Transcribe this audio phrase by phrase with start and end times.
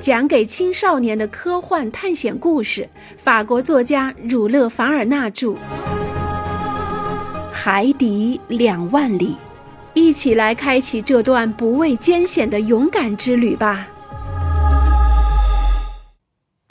[0.00, 5.48] 讲给青少年的科幻探险故事，法国作家儒勒·凡尔纳著，
[7.52, 9.30] 《海底两万里》，
[9.94, 13.88] 一起来开启这段不畏艰险的勇敢之旅吧。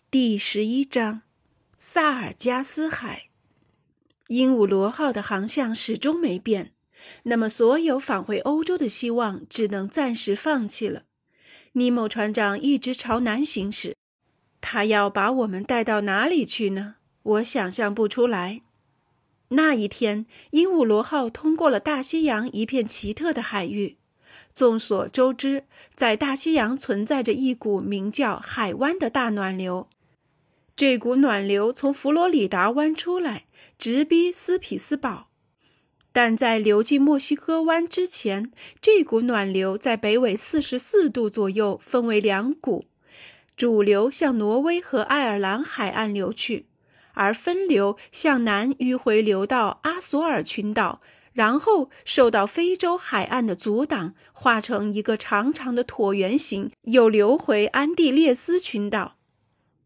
[0.09, 1.23] 第十一章：
[1.77, 3.23] 萨尔加斯海。
[4.29, 6.71] 鹦鹉螺号的航向始终没变，
[7.23, 11.03] 那么所有返回欧洲的希望只能暂时放弃了。
[11.77, 13.95] 尼莫船长一直朝南行驶，
[14.59, 16.95] 他要把我们带到哪里去呢？
[17.21, 18.63] 我想象不出来。
[19.49, 23.97] 那一天，鹦鹉螺号通过了大西洋一片奇特的海域。
[24.55, 29.87] 众所周知，在大西洋存在着一股名叫海湾的大暖流。
[30.75, 33.45] 这股暖流从佛罗里达湾出来，
[33.77, 35.27] 直逼斯匹斯堡。
[36.17, 42.85] 但在流进墨西哥湾之前，这股暖流在北纬四十四度左右分为两股，
[43.55, 46.65] 主流向挪威和爱尔兰海岸流去，
[47.13, 51.01] 而分流向南迂回流到阿索尔群岛，
[51.33, 59.17] 然后受到非洲海岸的阻挡，化成一个长长的椭圆形，又流回安地列斯群岛。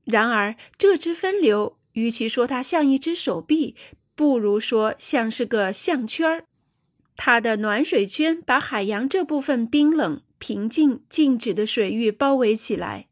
[0.05, 3.75] 然而，这支分流，与其说它像一只手臂，
[4.21, 6.43] 不如说像是个项圈儿，
[7.15, 13.07] 它的暖水圈把海洋这部分冰冷、平静、静止的水域包围起来。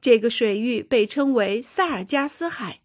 [0.00, 2.78] 这个水域被称为萨尔加斯海，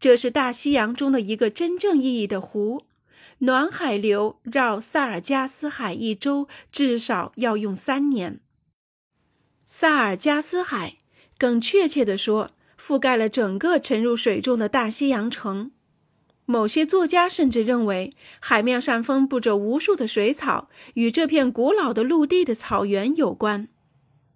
[0.00, 2.86] 这是大西洋中的一个真正意义的湖。
[3.40, 8.40] 暖海流绕萨尔加斯海一周至少要用三年。
[9.66, 10.96] 萨尔加斯海，
[11.36, 15.72] 更确切地说，覆盖了整个沉入水中的大西洋城。
[16.50, 18.10] 某些作家甚至认为，
[18.40, 23.68] 海面上分布着无数的水草，与这片古老的陆地的草原有关。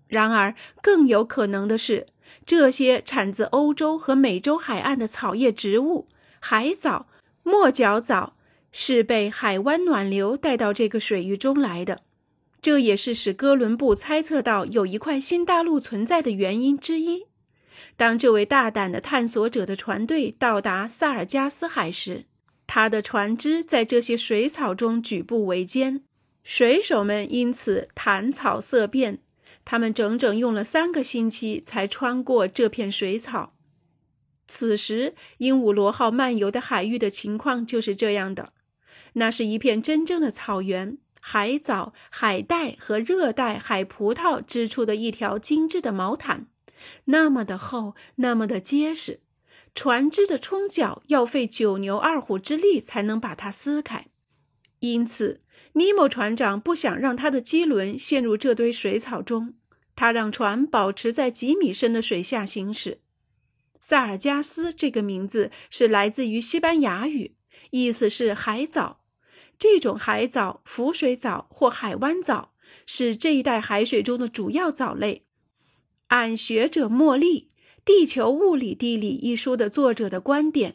[0.09, 2.07] 然而，更有可能的是，
[2.45, 6.07] 这些产自欧洲和美洲海岸的草叶植物——
[6.39, 7.07] 海藻、
[7.45, 8.37] 墨角藻，
[8.71, 12.03] 是被海湾暖流带到这个水域中来的。
[12.61, 17.25] 这也是使哥伦布猜测到有一块新大陆存在的原因之一。
[17.97, 22.27] 当这位大胆的探索者的船队到达萨尔加斯海时，
[22.67, 26.03] 他的船只在这些水草中举步维艰，
[26.43, 29.21] 水手们因此谈草色变。
[29.65, 33.53] 他们整整用了三个星期才穿过这片水草。
[34.49, 38.53] 此时，鹦鹉螺号漫游的海域的情况就是这样的：
[39.15, 46.49] 那是一片真正的草原，海藻、海带和热带海葡萄织出的一条精致的毛毯。
[47.07, 49.21] 那么的厚，那么的结实，
[49.75, 54.07] 船只的冲脚要费九牛二虎之力才能把它撕开。
[54.81, 55.39] 因此，
[55.75, 59.55] 尼莫船长不想让他的机轮陷入这堆水草中，
[59.95, 63.01] 他让船保持在几米深的水下行驶。
[63.79, 67.37] 萨尔加斯这个名字是来自于西班牙语，
[67.71, 69.01] 意思是海藻。
[69.59, 72.53] 这种海藻，浮水藻或海湾藻，
[72.85, 75.27] 是这一带海水中的主要藻类。
[76.13, 77.41] 按学者莫利
[77.87, 80.75] 《地球物理地理》一书的作者的观点，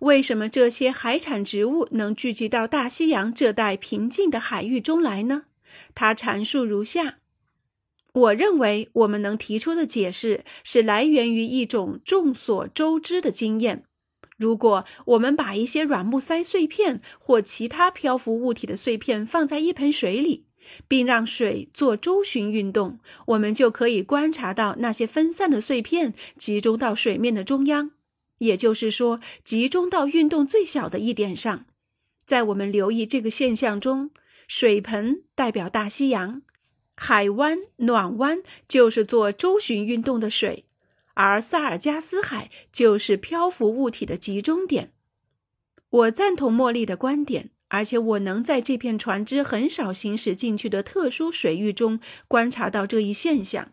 [0.00, 5.44] 为什么这些海产植物能聚集到大西洋这带平静的海域中来呢？
[5.94, 7.18] 他阐述如下：
[8.12, 13.84] 我认为我们能提出的解释是来源于一种众所周知的经验：
[14.36, 20.46] 如果我们把一些软木塞碎片或其他漂浮物体的碎片放在一盆水里，
[20.88, 27.92] 并让水做周巡运动，我们就可以观察到那些分散的碎片集中到水面的中央，
[28.38, 31.66] 也就是说，集中到运动最小的一点上。
[32.24, 34.10] 在我们留意这个现象中，
[34.46, 36.42] 水盆代表大西洋，
[36.94, 40.64] 海湾暖湾就是做周巡运动的水，
[41.14, 44.92] 而萨尔加斯海就是漂浮物体的集中点。
[45.90, 47.50] 我赞同茉莉的观点。
[47.72, 53.72] 而且我能在这片船只很少行驶进去的特殊水域中观察到这一现象。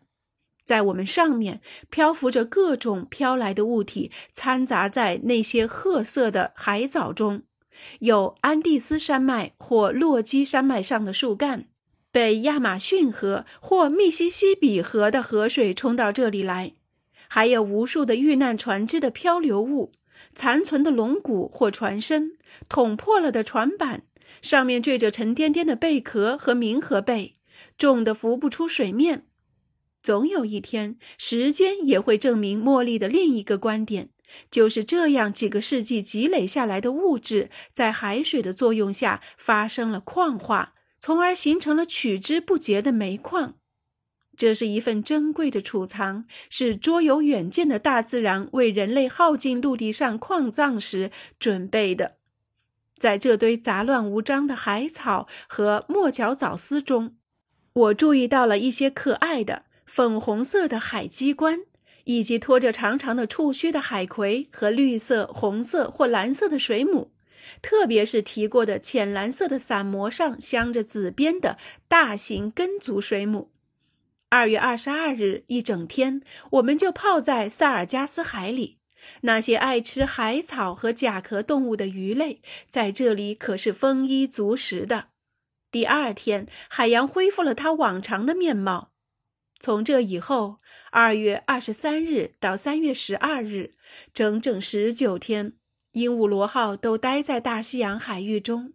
[0.63, 1.59] 在我们上面
[1.89, 7.43] 漂浮着各种飘来的物体，掺杂在那些褐色的海藻中，
[7.99, 11.65] 有安第斯山脉或落基山脉上的树干，
[12.09, 16.71] 被亚马逊河或密西西比河的河水冲到这里来，
[17.27, 19.91] 还有无数的遇难船只的漂流物。
[20.35, 22.37] 残存的龙骨或船身，
[22.67, 24.03] 捅破了的船板，
[24.41, 27.33] 上面缀着沉甸甸的贝壳和冥河贝，
[27.77, 29.25] 重的浮不出水面。
[30.01, 34.09] 总有一天，时间也会证明茉莉的另一个观点，
[34.49, 43.58] 就是这样几个世纪积累下来的物质，在海水的作用下发生了矿化，从而形成了取之不竭的煤矿。
[44.39, 52.15] 这是一份珍贵的储藏，是卓有远见的大自然为人类耗尽陆地上矿藏时准备的。
[52.97, 57.17] 在这堆杂乱无章的海草和墨角藻丝中，
[57.73, 61.59] 我注意到了一些可爱的粉红色的海鸡冠，
[62.05, 67.11] 以及拖着长长的触须的海葵和绿色、红色或蓝色的水母，
[67.61, 71.57] 特别是提过的浅蓝色的伞膜上镶着紫边的
[71.89, 73.51] 大型根足水母。
[74.31, 76.21] 二月二十二日一整天，
[76.51, 78.77] 我们就泡在萨尔加斯海里。
[79.21, 85.07] 那些爱吃海草和甲壳动物的鱼类，在这里可是丰衣足食的。
[85.71, 88.91] 第二天，海洋恢复了它往常的面貌。
[89.59, 90.59] 从这以后，
[90.91, 93.73] 二月二十三日到三月十二日，
[94.13, 95.53] 整整十九天，
[95.93, 98.73] 鹦鹉螺号都待在大西洋海域中。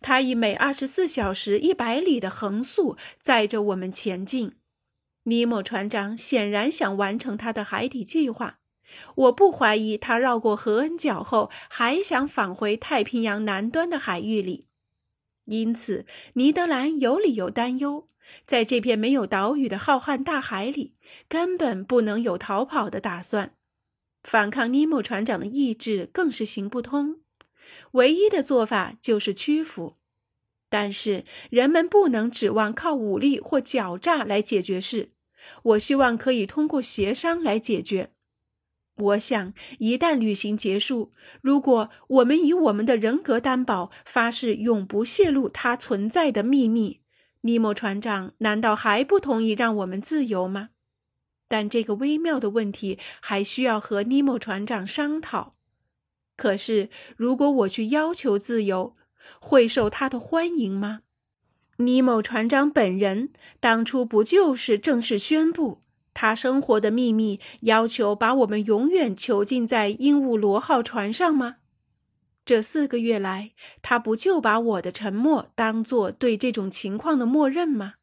[0.00, 4.54] 它以每二十四小时一百里的横速载着我们前进。
[5.24, 8.58] 尼莫船长显然想完成他的海底计划，
[9.14, 14.66] 我不怀疑他绕过何恩角后还想返回太平洋南端的海域里。
[15.44, 18.06] 因此，尼德兰有理由担忧，
[18.46, 20.92] 在这片没有岛屿的浩瀚大海里，
[21.28, 23.54] 根本不能有逃跑的打算。
[24.22, 27.22] 反抗尼莫船长的意志更是行不通，
[27.92, 29.96] 唯一的做法就是屈服。
[30.72, 35.10] 但是人们不能指望靠武力或狡诈来解决事。
[35.64, 38.12] 我希望可以通过协商来解决。
[38.96, 47.00] 我想，一旦旅行结束，如果我们以我们的人格担保，发誓永不泄露它存在的秘密，
[47.42, 50.70] 尼莫船长难道还不同意让我们自由吗？
[51.48, 55.52] 但这个微妙的问题还需要和尼莫船长商讨。
[56.34, 58.94] 可是，如果我去要求自由，
[59.40, 61.00] 会受他的欢迎吗？
[61.78, 65.80] 尼莫船长本人当初不就是正式宣布
[66.14, 71.56] 他生活的秘密，要求把我们永远囚禁在鹦鹉螺号船上吗？
[72.44, 77.94] 这四个月来，他不就把我的沉默当作对这种情况的默认吗？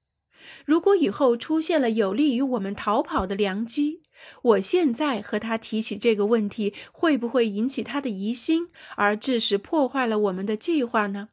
[0.66, 4.02] 如果以后出现了有利于我们逃跑的良机，
[4.42, 11.30] 我现在和他提起这个问题，会不会引起他的疑心，而致使破坏了我们的计划呢？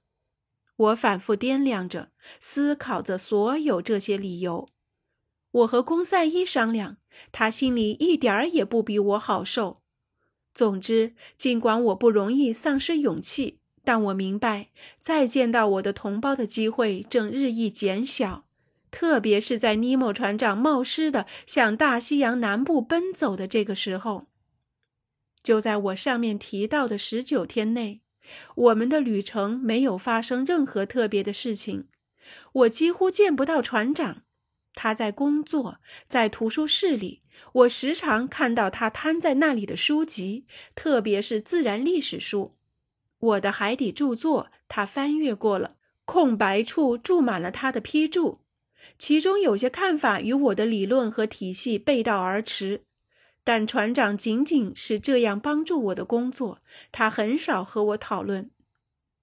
[0.76, 4.68] 我反复掂量着，思考着所有这些理由。
[5.50, 6.98] 我和公赛伊商量，
[7.32, 9.78] 他心里一点儿也不比我好受。
[10.52, 14.68] 总之，尽管我不容易丧失勇气，但我明白
[15.00, 18.45] 再见到我的同胞的机会正日益减小。
[18.90, 24.28] 特别是在尼莫船长冒失的向大西洋南部奔走的这个时候，
[25.42, 28.00] 就在我上面提到的十九天内，
[28.54, 31.88] 我们的旅程没有发生任何特别的事情。
[32.52, 34.22] 我几乎见不到船长，
[34.74, 35.78] 他在工作，
[36.08, 37.22] 在图书室里。
[37.52, 42.56] 我时常看到他摊在那里的书籍，特别是自然历史书。
[43.18, 48.40] 我的海底著作他翻阅过了，空白处注满了他的批注。
[48.98, 52.82] 其中有些看法与我的理论和体系背道而驰，
[53.44, 56.60] 但船长仅仅是这样帮助我的工作。
[56.90, 58.50] 他很少和我讨论，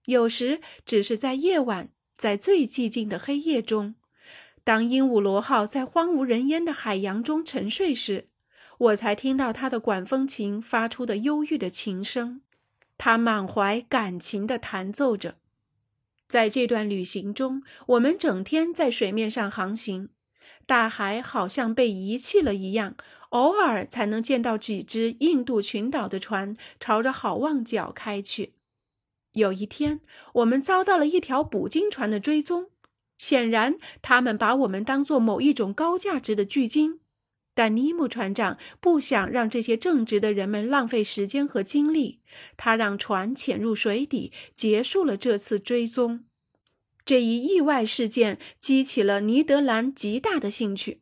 [0.05, 3.95] 有时只是在夜晚，在最寂静的黑夜中，
[4.63, 8.27] 当鹦鹉螺号在荒无人烟的海洋中沉睡时，
[8.77, 12.41] 我才听到他的管风琴发出的忧郁的琴声。
[12.97, 15.35] 他满怀感情地弹奏着。
[16.33, 20.09] 在这段旅行中，我们整天在水面上航行，
[20.65, 22.95] 大海好像被遗弃了一样，
[23.29, 28.55] 偶尔才能见到几只印度群岛的船朝着好望角开去。
[29.33, 30.01] 有一天，
[30.33, 32.71] 我们遭到了一条捕鲸船的追踪，
[33.19, 37.01] 显然他们把我们当作某一种高价值的巨鲸。
[37.55, 42.19] 但尼姆船长不想让这些正直的人们浪费时间和精力，
[42.57, 46.25] 他让船潜入水底，结束了这次追踪。
[47.05, 51.01] 这一意外事件激起了尼德兰极大的兴趣。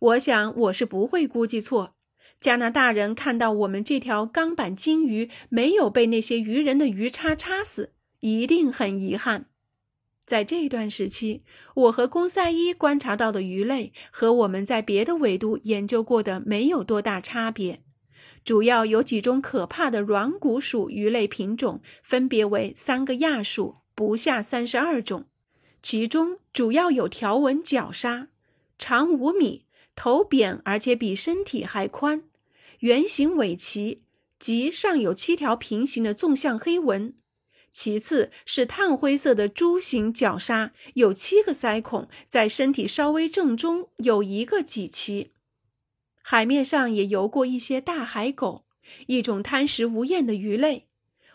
[0.00, 1.94] 我想我是不会估计错。
[2.40, 9.47] 加拿大人看到我们这条钢板金鱼没有被那些渔人的鱼叉插死，一定很遗憾。
[10.28, 11.40] 在这段时期，
[11.74, 17.80] 我和公赛伊观察到的鱼类和我们在别的纬度研究过的没有多大差别。
[18.44, 25.24] 主要有几种可怕的软骨属鱼类品种，分别为三个亚属，不下三十二种。
[25.82, 28.28] 其中主要有条纹角鲨，
[28.78, 29.64] 长五米，
[29.96, 32.24] 头扁而且比身体还宽，
[32.80, 34.02] 圆形尾鳍
[34.38, 37.14] 及上有七条平行的纵向黑纹。
[37.70, 45.30] 其次是炭灰色的珠形角鲨，有七个鳃孔，在身体稍微正中有一个脊鳍。
[46.22, 48.64] 海面上也游过一些大海狗，
[49.06, 50.86] 一种贪食无厌的鱼类。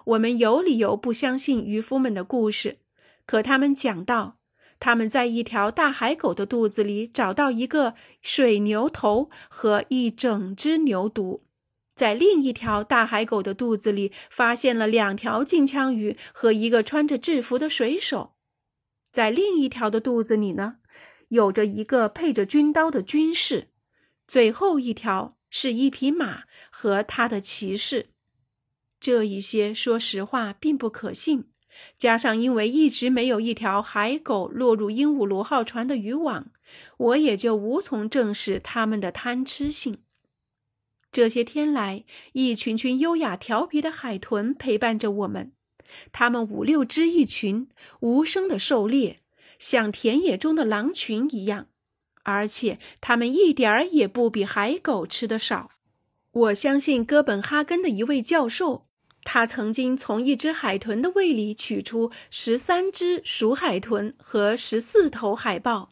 [0.05, 2.79] 我们有理由不相信渔夫们的故事，
[3.25, 4.37] 可他们讲到，
[4.79, 11.39] 他们在一条大海狗的肚子里找到一个水牛头和一整只牛犊。
[11.95, 18.33] 在另一条大海狗的肚子里，发现了两条金枪鱼和一个穿着制服的水手。
[19.11, 20.77] 在另一条的肚子里呢，
[21.27, 23.69] 有着一个配着军刀的军士。
[24.25, 28.07] 最后一条是一匹马和他的骑士。
[28.99, 31.49] 这一些，说实话，并不可信。
[31.97, 36.51] 加上因为一直没有一条海狗落入鹦鹉螺号船的渔网，
[36.97, 40.03] 我也就无从证实他们的贪吃性。
[41.13, 45.51] 这些天来，一群群优雅调皮的海豚陪伴着我们。
[46.11, 49.19] 它们五六只一群，无声的狩猎，
[49.59, 51.67] 像田野中的狼群一样。
[52.23, 55.69] 而且，它们一点儿也不比海狗吃的少。
[56.31, 58.81] 我相信哥本哈根的一位教授，
[59.23, 65.89] 他曾经从一只海豚的胃里取出十三只鼠海豚和十四头海豹。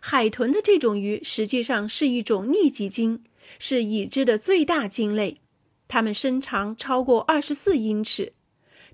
[0.00, 3.22] 海豚的这种鱼实际上是一种逆脊鲸。
[3.58, 5.40] 是已知的最大鲸类，
[5.86, 8.32] 它们身长超过二十四英尺。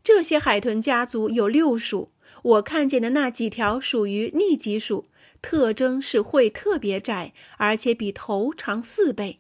[0.03, 2.11] 这些海豚家族有六属，
[2.43, 5.07] 我看见的那几条属于逆脊属，
[5.41, 9.39] 特征是喙特别窄，而且比头长四倍。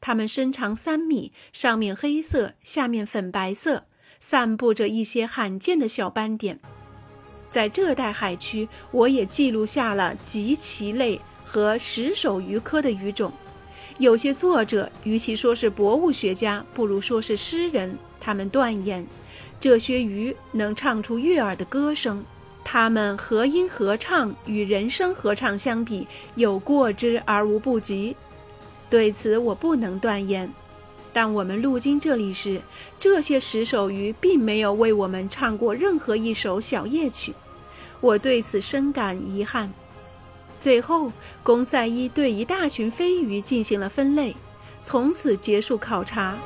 [0.00, 3.86] 它们身长三米，上面黑色，下面粉白色，
[4.20, 6.60] 散布着一些罕见的小斑点。
[7.50, 13.32] 在这带海区，我也记录下了棘鳍类和石首鱼科的鱼种。
[13.98, 17.96] 有些作者与其说是博物学家，不如说是诗人。
[18.20, 19.06] 他们断言，
[19.60, 22.24] 这些鱼能唱出悦耳的歌声。
[22.64, 28.16] 它们和音合唱与人声合唱相比，有过之而无不及。
[28.88, 30.50] 对此我不能断言。
[31.12, 32.60] 但我们路经这里时，
[32.98, 37.32] 这些石首鱼并没有为我们唱过任何一首小夜曲。
[38.00, 39.72] 我对此深感遗憾。
[40.64, 44.34] 最后，公赛伊对一大群飞鱼进行了分类，
[44.82, 46.38] 从此结束考察。